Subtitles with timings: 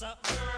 [0.00, 0.49] What's up?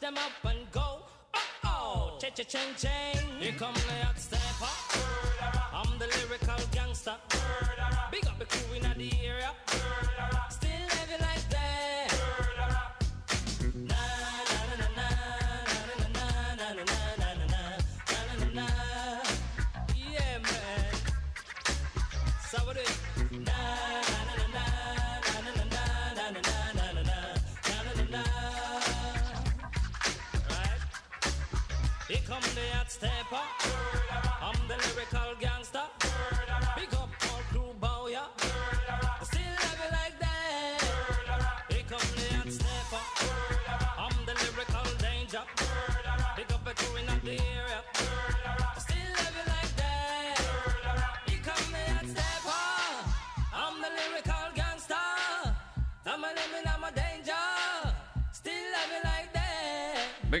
[0.00, 0.98] Them up and go.
[1.34, 3.26] Oh, oh, cha cha ching ching.
[3.38, 4.18] Here come the hot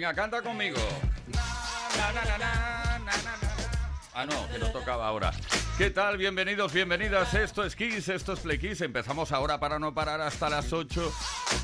[0.00, 0.78] Venga, canta conmigo.
[4.14, 5.30] Ah, no, que no tocaba ahora.
[5.76, 6.16] ¿Qué tal?
[6.16, 7.34] Bienvenidos, bienvenidas.
[7.34, 8.80] Esto es Kiss, esto es Play Kiss.
[8.80, 11.12] Empezamos ahora para no parar hasta las 8.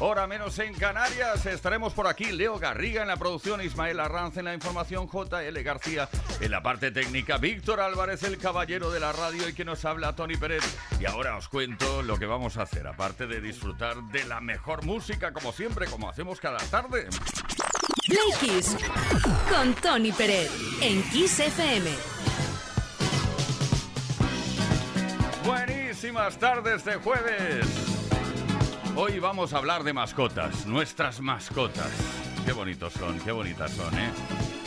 [0.00, 1.46] Hora menos en Canarias.
[1.46, 2.30] Estaremos por aquí.
[2.30, 6.06] Leo Garriga en la producción, Ismael Arranz en la información, JL García
[6.38, 10.14] en la parte técnica, Víctor Álvarez, el caballero de la radio y que nos habla,
[10.14, 10.62] Tony Pérez.
[11.00, 14.84] Y ahora os cuento lo que vamos a hacer, aparte de disfrutar de la mejor
[14.84, 17.08] música, como siempre, como hacemos cada tarde.
[18.04, 18.76] Play Kiss
[19.48, 21.90] con Tony Pérez en Kiss FM.
[25.44, 27.66] Buenísimas tardes de jueves.
[28.94, 31.90] Hoy vamos a hablar de mascotas, nuestras mascotas.
[32.44, 34.10] Qué bonitos son, qué bonitas son, ¿eh?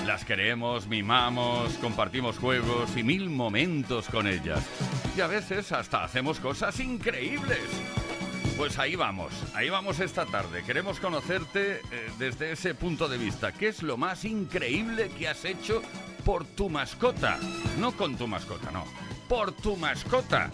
[0.06, 4.65] Las queremos, mimamos, compartimos juegos y mil momentos con ellas.
[5.15, 7.59] Y a veces hasta hacemos cosas increíbles.
[8.59, 10.63] Pues ahí vamos, ahí vamos esta tarde.
[10.65, 13.53] Queremos conocerte eh, desde ese punto de vista.
[13.53, 15.81] ¿Qué es lo más increíble que has hecho
[16.25, 17.39] por tu mascota?
[17.79, 18.83] No con tu mascota, no.
[19.29, 20.51] Por tu mascota.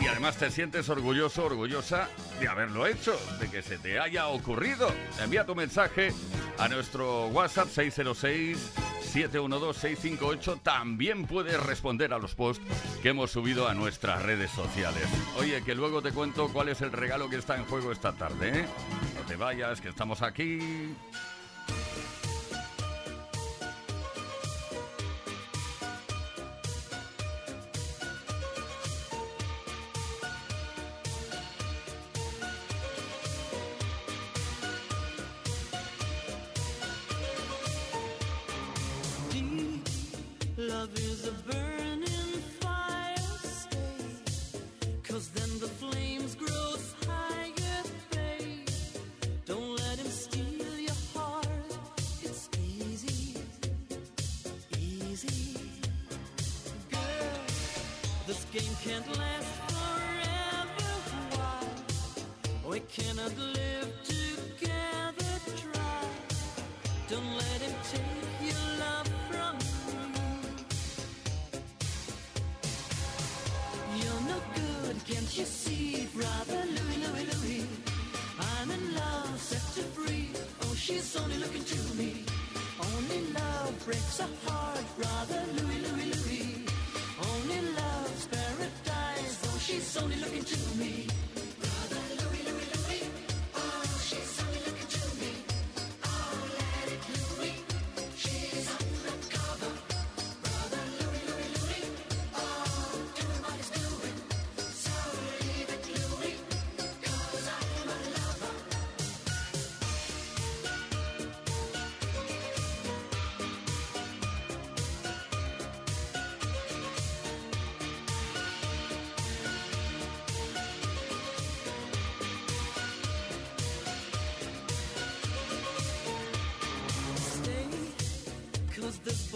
[0.00, 2.08] Y además te sientes orgulloso, orgullosa
[2.40, 4.92] de haberlo hecho, de que se te haya ocurrido.
[5.22, 6.12] Envía tu mensaje
[6.58, 10.60] a nuestro WhatsApp 608-712-658.
[10.62, 12.62] También puedes responder a los posts
[13.02, 15.04] que hemos subido a nuestras redes sociales.
[15.38, 18.60] Oye, que luego te cuento cuál es el regalo que está en juego esta tarde.
[18.60, 18.66] ¿eh?
[19.14, 20.94] No te vayas, que estamos aquí.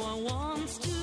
[0.00, 0.99] one wants to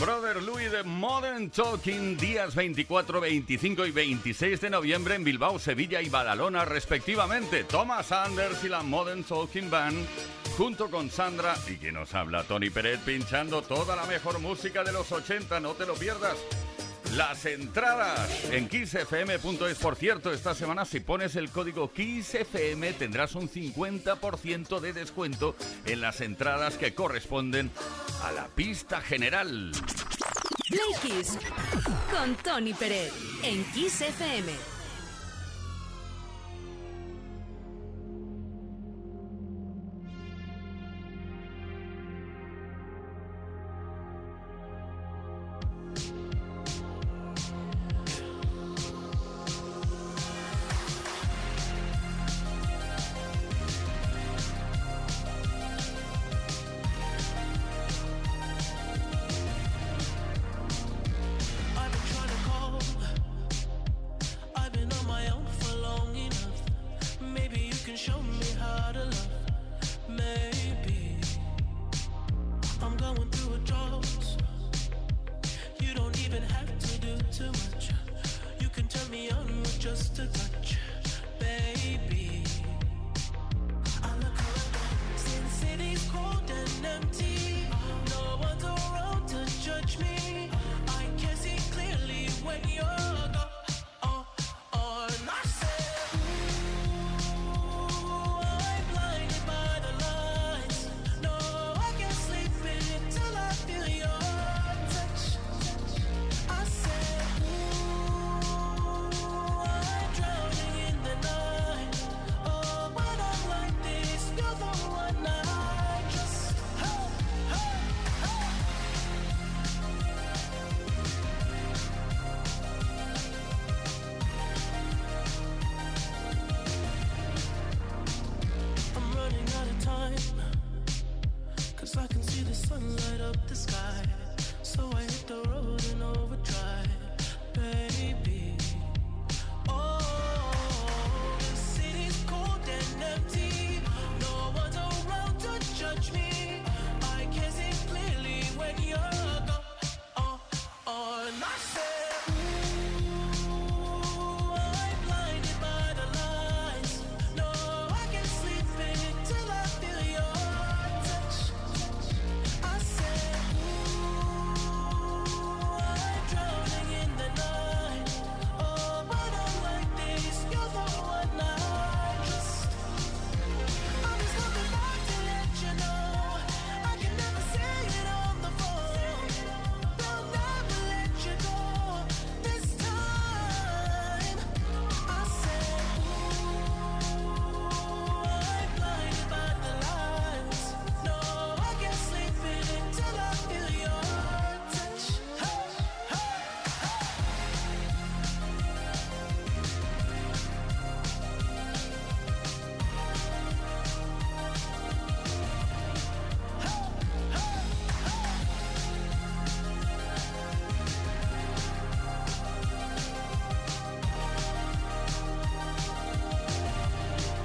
[0.00, 6.00] Brother Louis de Modern Talking, días 24, 25 y 26 de noviembre en Bilbao, Sevilla
[6.00, 7.64] y Badalona, respectivamente.
[7.64, 10.06] Thomas Anders y la Modern Talking Band,
[10.56, 14.92] junto con Sandra y quien nos habla, Tony Pérez, pinchando toda la mejor música de
[14.92, 16.38] los 80, no te lo pierdas.
[17.16, 19.78] Las entradas en kissfm.es.
[19.78, 25.56] Por cierto, esta semana si pones el código KISSFM tendrás un 50% de descuento
[25.86, 27.70] en las entradas que corresponden
[28.22, 29.72] a la pista general.
[31.02, 31.36] Kiss
[32.10, 32.36] con
[32.74, 34.79] Pérez en.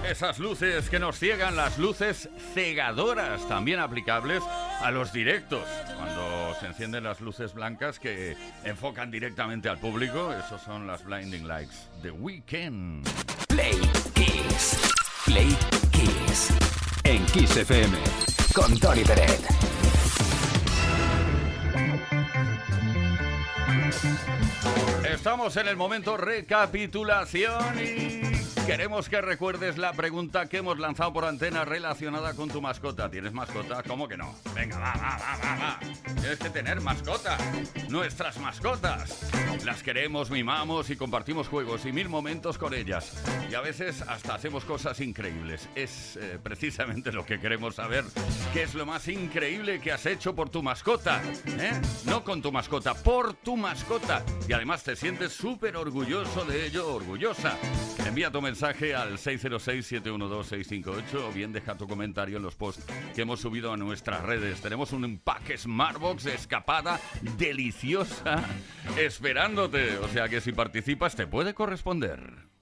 [0.09, 4.43] Esas luces que nos ciegan, las luces cegadoras, también aplicables
[4.81, 5.63] a los directos.
[5.97, 11.47] Cuando se encienden las luces blancas que enfocan directamente al público, esos son las blinding
[11.47, 11.89] lights.
[12.03, 13.07] The Weekend.
[13.47, 13.79] Play
[14.13, 14.93] Kiss.
[15.25, 15.57] Play
[15.91, 16.53] Kiss.
[17.03, 17.97] En Kiss FM.
[18.53, 19.41] Con Tony Peret.
[25.09, 31.25] Estamos en el momento recapitulación y queremos que recuerdes la pregunta que hemos lanzado por
[31.25, 33.09] antena relacionada con tu mascota.
[33.09, 33.83] ¿Tienes mascota?
[33.83, 34.35] ¿Cómo que no?
[34.55, 35.79] Venga, va, va, va, va, va.
[36.19, 37.37] Tienes que tener mascota.
[37.89, 39.31] Nuestras mascotas.
[39.63, 43.13] Las queremos, mimamos y compartimos juegos y mil momentos con ellas.
[43.49, 45.69] Y a veces hasta hacemos cosas increíbles.
[45.75, 48.03] Es eh, precisamente lo que queremos saber.
[48.51, 51.21] ¿Qué es lo más increíble que has hecho por tu mascota?
[51.59, 51.71] ¿Eh?
[52.05, 54.23] No con tu mascota, por tu mascota.
[54.47, 57.57] Y además te sientes súper orgulloso de ello, orgullosa.
[58.05, 63.41] Envía tu mensaje al 606-712-658 o bien deja tu comentario en los posts que hemos
[63.41, 64.61] subido a nuestras redes.
[64.61, 66.99] Tenemos un empaque Smartbox escapada
[67.37, 68.43] deliciosa
[68.97, 69.97] esperándote.
[69.97, 72.54] O sea que si participas te puede corresponder.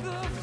[0.00, 0.41] The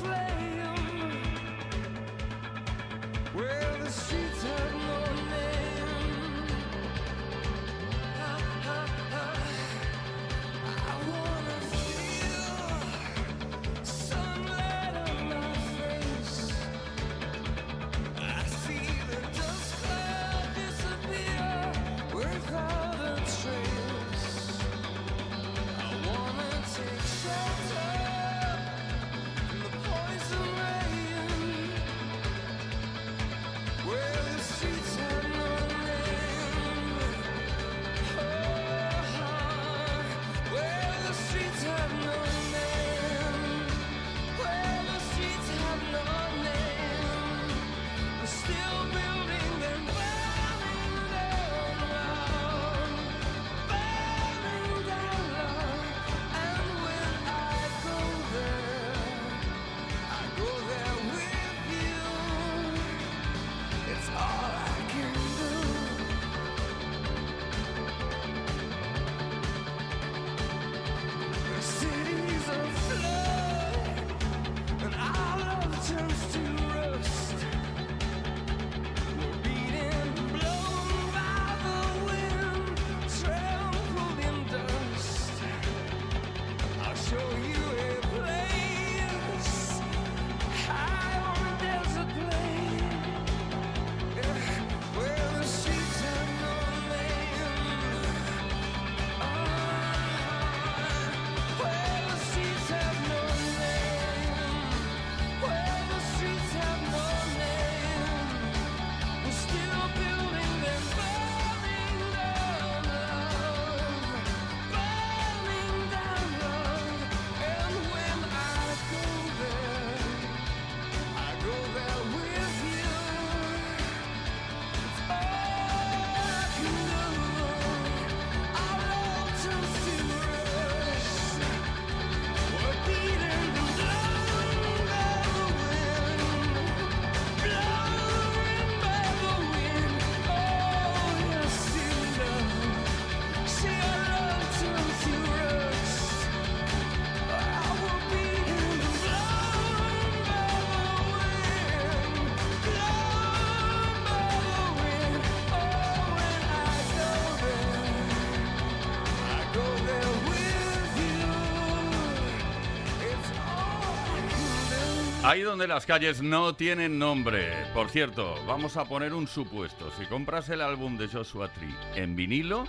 [165.29, 167.53] Ahí donde las calles no tienen nombre.
[167.71, 169.91] Por cierto, vamos a poner un supuesto.
[169.99, 172.65] Si compras el álbum de Joshua Tree en vinilo,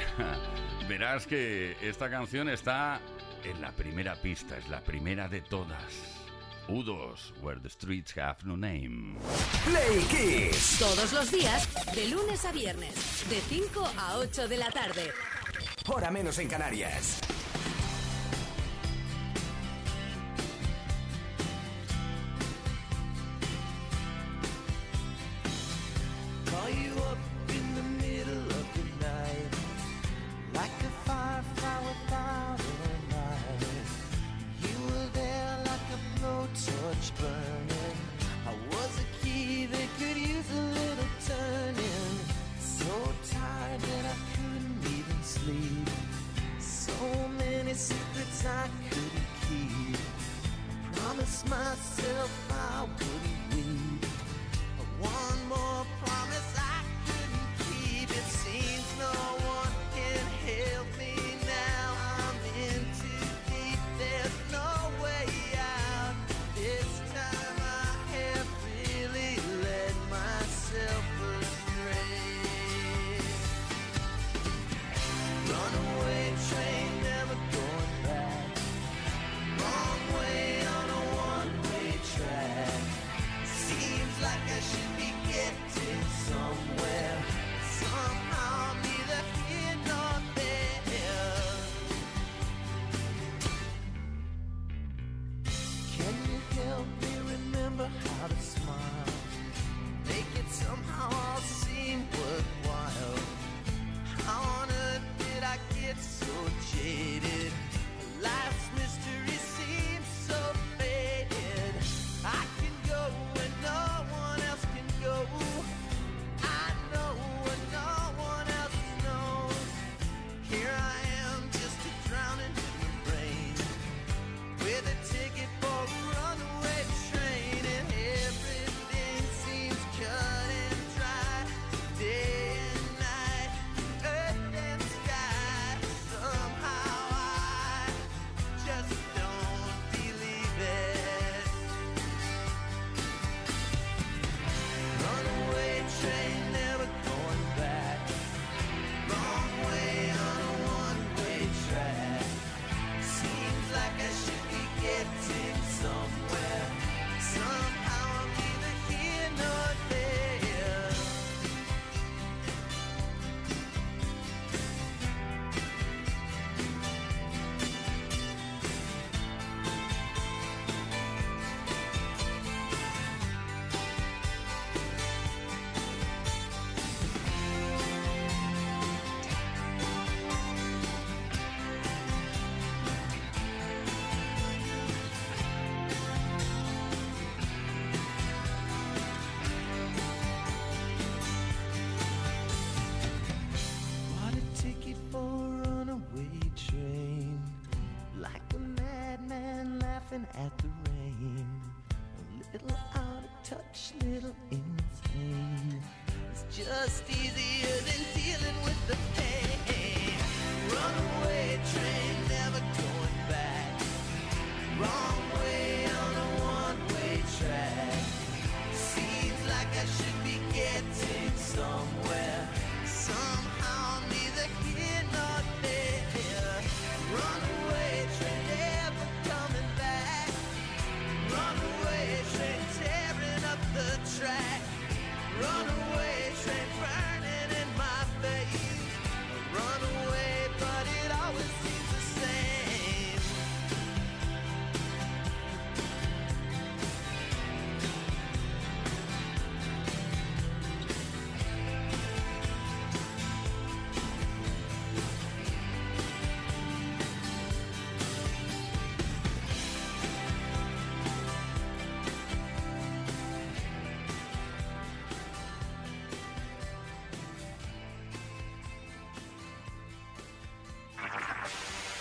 [0.88, 2.98] verás que esta canción está
[3.44, 6.16] en la primera pista, es la primera de todas.
[6.66, 9.18] U2, Where the Streets Have No Name.
[9.66, 10.78] Play Kiss.
[10.78, 15.12] Todos los días, de lunes a viernes, de 5 a 8 de la tarde.
[15.88, 17.20] Hora menos en Canarias.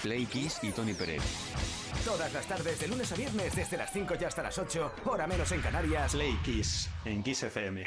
[0.05, 0.27] Play
[0.61, 1.23] y Tony Pérez.
[2.05, 5.25] Todas las tardes, de lunes a viernes, desde las 5 y hasta las 8, hora
[5.25, 6.11] menos en Canarias.
[6.11, 7.83] Play Kiss, en Kiss FM.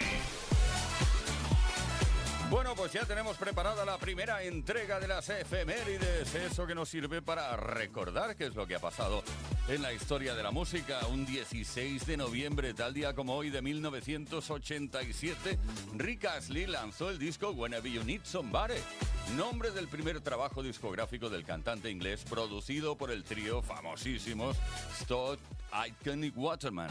[2.50, 7.22] Bueno, pues ya tenemos preparada la primera entrega de las efemérides, eso que nos sirve
[7.22, 9.22] para recordar qué es lo que ha pasado
[9.68, 11.06] en la historia de la música.
[11.06, 15.56] Un 16 de noviembre, tal día como hoy de 1987,
[15.94, 18.74] Rick Astley lanzó el disco Whenever You Need Somebody
[19.36, 24.56] nombre del primer trabajo discográfico del cantante inglés producido por el trío famosísimos
[25.00, 26.88] Stott, Aitken y Waterman.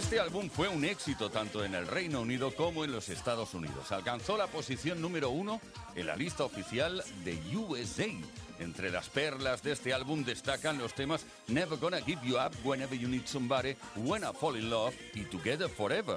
[0.00, 3.92] Este álbum fue un éxito tanto en el Reino Unido como en los Estados Unidos.
[3.92, 5.60] Alcanzó la posición número uno
[5.94, 8.08] en la lista oficial de USA.
[8.58, 12.98] Entre las perlas de este álbum destacan los temas Never Gonna Give You Up, Whenever
[12.98, 16.16] You Need Somebody, When I Fall in Love y Together Forever.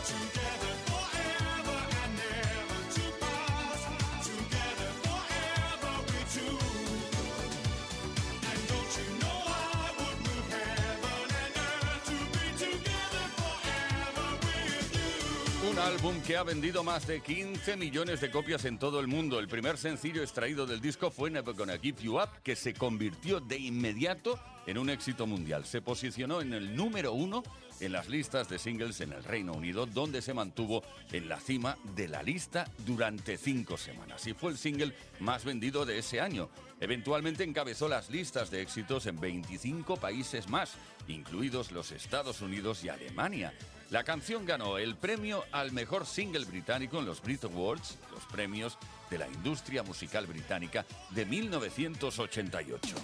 [15.84, 19.38] Álbum que ha vendido más de 15 millones de copias en todo el mundo.
[19.38, 23.42] El primer sencillo extraído del disco fue Never Gonna Give You Up, que se convirtió
[23.42, 25.66] de inmediato en un éxito mundial.
[25.66, 27.44] Se posicionó en el número uno
[27.82, 31.78] en las listas de singles en el Reino Unido, donde se mantuvo en la cima
[31.96, 34.26] de la lista durante cinco semanas.
[34.26, 36.50] Y fue el single más vendido de ese año.
[36.80, 40.76] Eventualmente encabezó las listas de éxitos en 25 países más,
[41.10, 43.54] incluidos los Estados Unidos y Alemania.
[43.94, 48.80] La canción ganó el premio al mejor single británico en los Brit Awards, los premios
[49.12, 52.96] de la industria musical británica de 1988.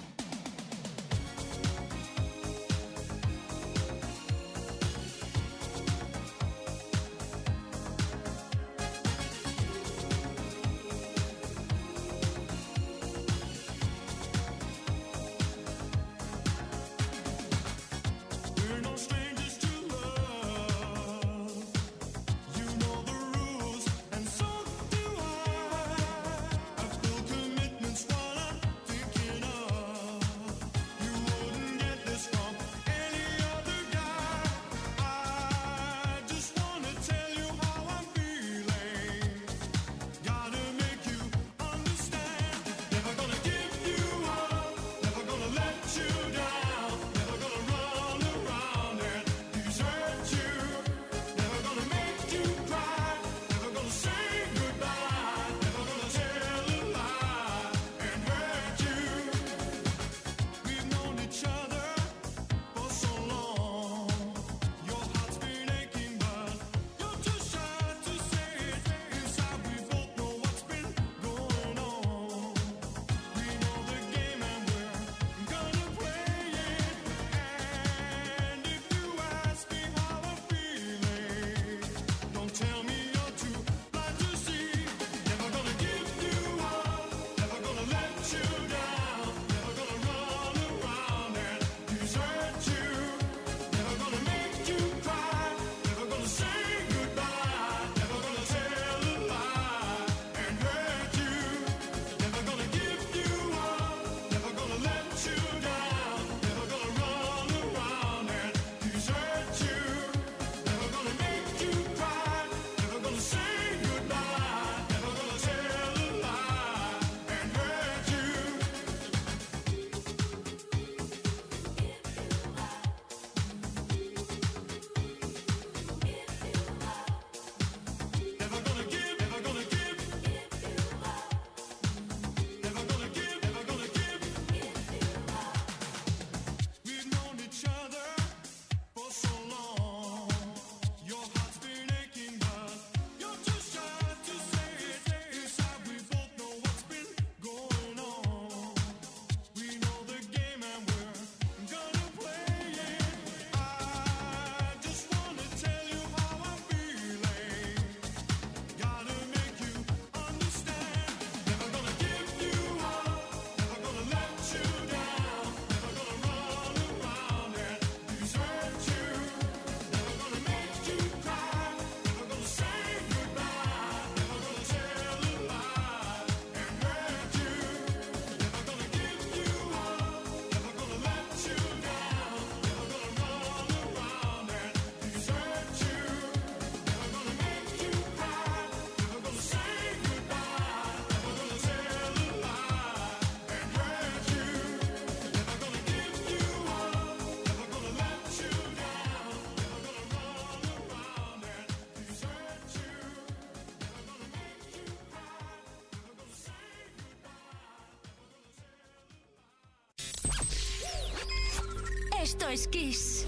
[212.71, 213.25] Kiss.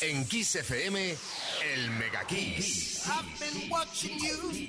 [0.00, 1.16] En Kiss FM,
[1.72, 3.06] el Mega Kiss.
[3.06, 4.68] I've been watching you.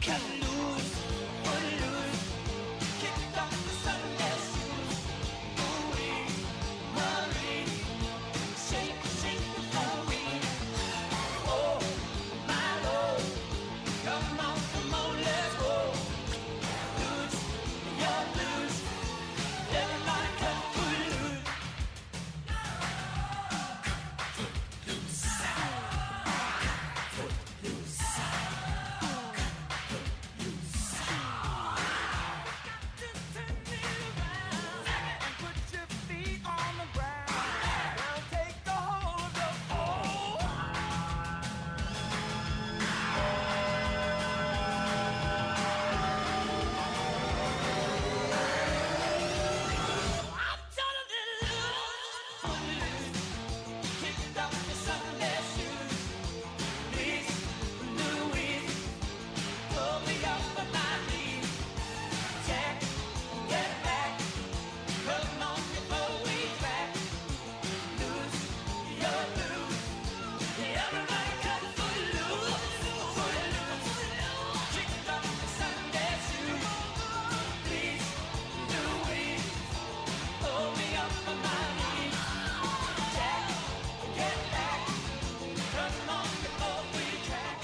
[0.00, 0.39] Kevin.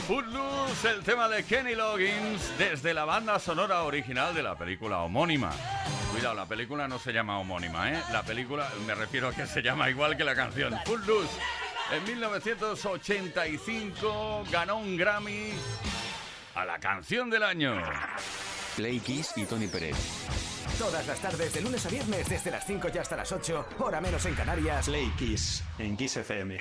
[0.07, 5.51] Footloose, el tema de Kenny Loggins desde la banda sonora original de la película homónima.
[6.13, 8.01] Cuidado, la película no se llama homónima, ¿eh?
[8.13, 10.79] La película, me refiero a que se llama igual que la canción.
[10.85, 11.37] Footloose.
[11.93, 15.51] En 1985 ganó un Grammy
[16.55, 17.75] a la canción del año.
[18.77, 19.97] Play Kiss y Tony Pérez.
[20.79, 24.01] Todas las tardes, de lunes a viernes, desde las 5 y hasta las 8, hora
[24.01, 24.87] menos en Canarias.
[24.87, 26.61] Play Kiss en Kiss FM.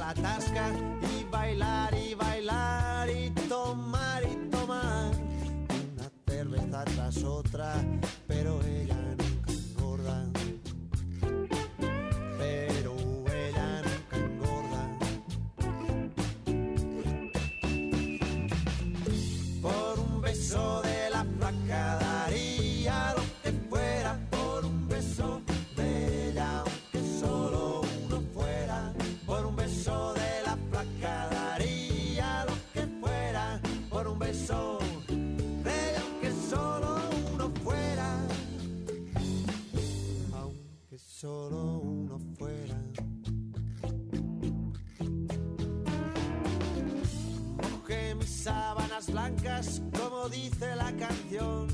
[49.21, 51.67] blancas, como dice la canción,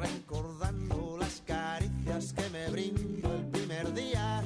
[0.00, 4.42] recordando las caricias que me brindo el primer día.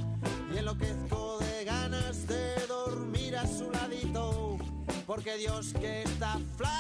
[0.53, 4.59] Y enloquezco de ganas de dormir a su ladito,
[5.07, 6.72] porque Dios que está flaca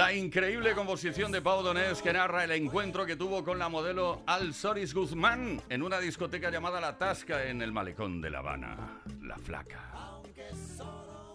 [0.00, 4.22] La increíble composición de Pau Donés que narra el encuentro que tuvo con la modelo
[4.24, 9.02] Al Soris Guzmán en una discoteca llamada La Tasca en el malecón de La Habana.
[9.20, 9.90] La flaca.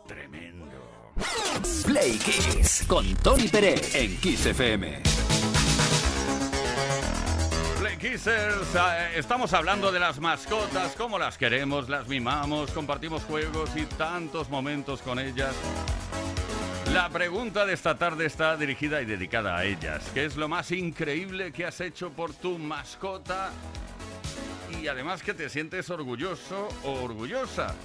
[0.08, 1.14] Tremendo.
[1.86, 5.04] Play Kiss con Tony Pérez en Kiss FM.
[7.78, 13.70] Play Kissers, eh, estamos hablando de las mascotas, cómo las queremos, las mimamos, compartimos juegos
[13.76, 15.54] y tantos momentos con ellas.
[16.96, 20.10] La pregunta de esta tarde está dirigida y dedicada a ellas.
[20.14, 23.52] ¿Qué es lo más increíble que has hecho por tu mascota?
[24.82, 27.76] Y además que te sientes orgulloso o orgullosa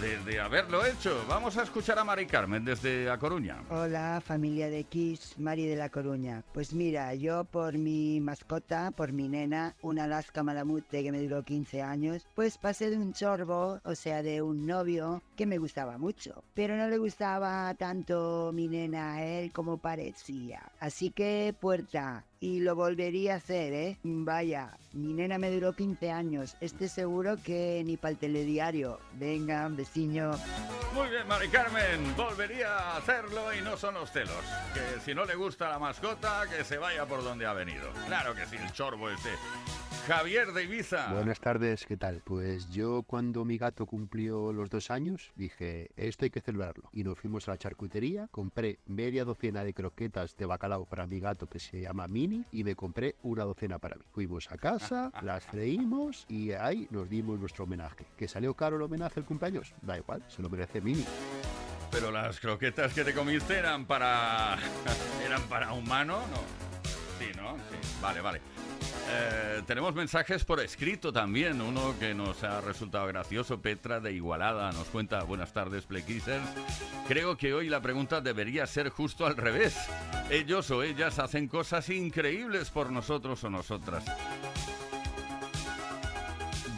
[0.00, 1.24] de, haberlo hecho.
[1.28, 3.62] Vamos a escuchar a Mari Carmen desde A Coruña.
[3.68, 6.42] Hola familia de Kiss, Mari de La Coruña.
[6.54, 11.42] Pues mira, yo por mi mascota, por mi nena, una Alaska Malamute que me duró
[11.42, 15.98] 15 años, pues pasé de un chorbo, o sea, de un novio que me gustaba
[15.98, 20.72] mucho, pero no le gustaba tanto mi nena a él como parecía.
[20.80, 23.98] Así que puerta, y lo volvería a hacer, ¿eh?
[24.02, 28.98] Vaya, mi nena me duró 15 años, este seguro que ni para el telediario.
[29.18, 30.32] Venga, un besiño.
[30.94, 34.42] Muy bien, Mari Carmen, volvería a hacerlo y no son los celos.
[34.72, 37.92] Que si no le gusta la mascota, que se vaya por donde ha venido.
[38.06, 39.30] Claro que sí, el chorbo este.
[40.06, 41.12] Javier de Ibiza.
[41.12, 42.22] Buenas tardes, ¿qué tal?
[42.24, 46.88] Pues yo cuando mi gato cumplió los dos años dije, esto hay que celebrarlo.
[46.92, 51.20] Y nos fuimos a la charcutería, compré media docena de croquetas de bacalao para mi
[51.20, 54.02] gato que se llama Mini y me compré una docena para mí.
[54.12, 58.06] Fuimos a casa, las freímos y ahí nos dimos nuestro homenaje.
[58.16, 59.74] ¿Que salió caro el homenaje al cumpleaños?
[59.82, 61.04] Da igual, se lo merece Mini.
[61.90, 64.56] Pero las croquetas que te comiste eran para.
[65.26, 66.20] ¿Eran para humano?
[66.30, 66.79] No.
[67.20, 67.54] Sí, ¿no?
[67.56, 67.98] Sí.
[68.00, 68.40] Vale, vale.
[69.10, 71.60] Eh, tenemos mensajes por escrito también.
[71.60, 73.60] Uno que nos ha resultado gracioso.
[73.60, 76.48] Petra de Igualada nos cuenta: Buenas tardes, Playkissers.
[77.06, 79.76] Creo que hoy la pregunta debería ser justo al revés.
[80.30, 84.04] Ellos o ellas hacen cosas increíbles por nosotros o nosotras.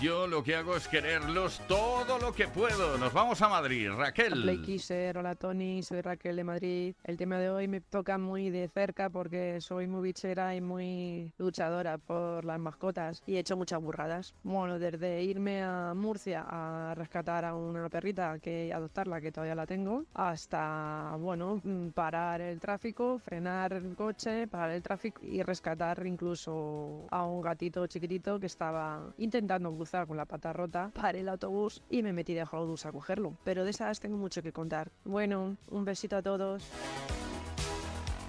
[0.03, 2.99] Yo lo que hago es quererlos todo lo que puedo.
[2.99, 3.89] Nos vamos a Madrid.
[3.89, 4.33] Raquel.
[4.33, 6.97] Play Kisser, hola Tony, soy Raquel de Madrid.
[7.05, 11.33] El tema de hoy me toca muy de cerca porque soy muy bichera y muy
[11.39, 14.35] luchadora por las mascotas y he hecho muchas burradas.
[14.43, 19.67] Bueno, desde irme a Murcia a rescatar a una perrita que adoptarla, que todavía la
[19.67, 26.05] tengo, hasta, bueno, mm, parar el tráfico, frenar el coche, parar el tráfico y rescatar
[26.05, 29.71] incluso a un gatito chiquitito que estaba intentando
[30.07, 30.91] con la pata rota.
[30.95, 33.37] Paré el autobús y me metí debajo del autobús a cogerlo.
[33.45, 34.91] Pero de esas tengo mucho que contar.
[35.05, 36.65] Bueno, un besito a todos.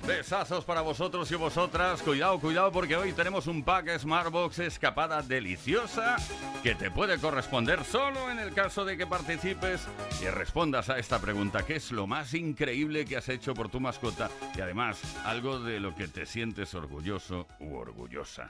[0.05, 2.01] Besazos para vosotros y vosotras.
[2.01, 6.17] Cuidado, cuidado, porque hoy tenemos un pack Smartbox escapada deliciosa
[6.61, 9.87] que te puede corresponder solo en el caso de que participes
[10.21, 11.65] y respondas a esta pregunta.
[11.65, 14.29] ¿Qué es lo más increíble que has hecho por tu mascota?
[14.57, 18.49] Y además, algo de lo que te sientes orgulloso u orgullosa.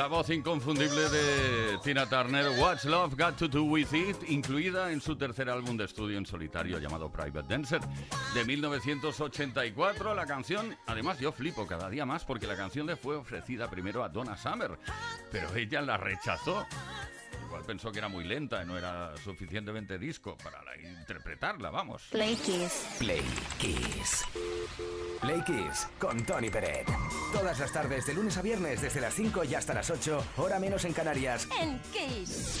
[0.00, 4.98] la voz inconfundible de Tina Turner, What's Love Got to Do With It, incluida en
[5.02, 7.82] su tercer álbum de estudio en solitario llamado Private Dancer
[8.32, 10.14] de 1984.
[10.14, 14.02] La canción, además yo flipo cada día más porque la canción le fue ofrecida primero
[14.02, 14.78] a Donna Summer,
[15.30, 16.66] pero ella la rechazó
[17.70, 22.02] pensó que era muy lenta, y no era suficientemente disco para interpretarla, vamos.
[22.10, 22.96] Play Kiss.
[22.98, 23.22] Play
[23.58, 24.24] Kiss.
[25.20, 26.88] Play Kiss con Tony Peret.
[27.32, 30.58] Todas las tardes, de lunes a viernes, desde las 5 y hasta las 8, hora
[30.58, 31.46] menos en Canarias.
[31.60, 32.60] En Kiss.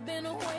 [0.00, 0.49] I've been a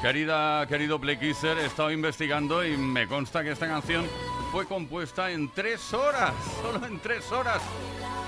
[0.00, 4.06] Querida, querido Play Kisser, he estado investigando y me consta que esta canción
[4.52, 6.32] fue compuesta en tres horas,
[6.62, 7.60] solo en tres horas,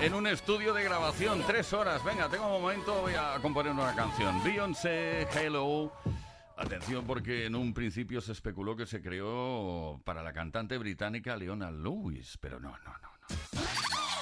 [0.01, 2.03] en un estudio de grabación, tres horas.
[2.05, 4.43] Venga, tengo un momento, voy a componer una canción.
[4.43, 5.93] Beyoncé, Hello.
[6.57, 11.71] Atención porque en un principio se especuló que se creó para la cantante británica Leona
[11.71, 13.11] Lewis, pero no, no, no.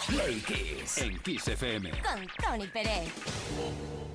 [0.07, 1.91] Play Kiss en Kiss FM.
[1.91, 4.08] Con Tony Pérez.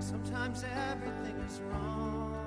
[0.00, 2.39] Sometimes everything is wrong.